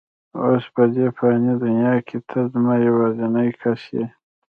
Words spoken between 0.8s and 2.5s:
دې فاني دنیا کې ته